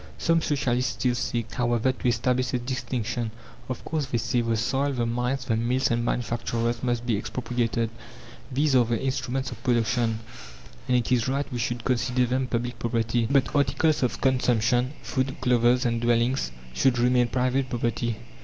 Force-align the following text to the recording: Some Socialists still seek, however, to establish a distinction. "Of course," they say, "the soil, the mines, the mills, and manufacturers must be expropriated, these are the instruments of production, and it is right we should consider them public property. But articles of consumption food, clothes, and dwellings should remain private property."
Some 0.17 0.41
Socialists 0.41 0.93
still 0.93 1.13
seek, 1.13 1.53
however, 1.53 1.91
to 1.91 2.07
establish 2.07 2.55
a 2.55 2.57
distinction. 2.57 3.29
"Of 3.69 3.85
course," 3.85 4.07
they 4.07 4.17
say, 4.17 4.41
"the 4.41 4.57
soil, 4.57 4.93
the 4.93 5.05
mines, 5.05 5.45
the 5.45 5.55
mills, 5.55 5.91
and 5.91 6.03
manufacturers 6.03 6.81
must 6.81 7.05
be 7.05 7.15
expropriated, 7.15 7.91
these 8.51 8.73
are 8.75 8.83
the 8.83 8.99
instruments 8.99 9.51
of 9.51 9.61
production, 9.63 10.17
and 10.87 10.97
it 10.97 11.11
is 11.11 11.27
right 11.27 11.45
we 11.53 11.59
should 11.59 11.85
consider 11.85 12.25
them 12.25 12.47
public 12.47 12.79
property. 12.79 13.27
But 13.29 13.55
articles 13.55 14.01
of 14.01 14.21
consumption 14.21 14.93
food, 15.03 15.39
clothes, 15.39 15.85
and 15.85 16.01
dwellings 16.01 16.51
should 16.73 16.97
remain 16.97 17.27
private 17.27 17.69
property." 17.69 18.17